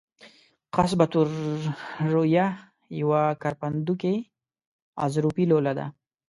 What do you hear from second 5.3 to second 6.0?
لوله ده.